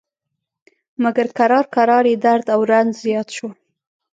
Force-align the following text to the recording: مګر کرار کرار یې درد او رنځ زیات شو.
مګر 1.03 1.27
کرار 1.37 1.65
کرار 1.75 2.03
یې 2.11 2.15
درد 2.25 2.45
او 2.55 2.61
رنځ 2.71 2.91
زیات 3.05 3.27
شو. 3.35 3.49